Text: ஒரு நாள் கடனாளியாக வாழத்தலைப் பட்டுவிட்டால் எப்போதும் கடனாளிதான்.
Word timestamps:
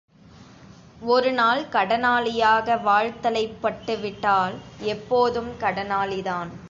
ஒரு 1.05 1.31
நாள் 1.31 1.63
கடனாளியாக 1.71 2.75
வாழத்தலைப் 2.85 3.59
பட்டுவிட்டால் 3.61 4.55
எப்போதும் 4.79 5.51
கடனாளிதான். 5.59 6.51